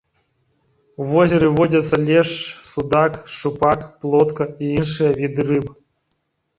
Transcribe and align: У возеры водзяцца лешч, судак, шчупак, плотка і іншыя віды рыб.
У 1.03 1.05
возеры 1.11 1.47
водзяцца 1.59 1.95
лешч, 2.09 2.35
судак, 2.73 3.13
шчупак, 3.37 3.79
плотка 4.01 4.43
і 4.61 4.75
іншыя 4.83 5.17
віды 5.25 5.41
рыб. 5.53 5.75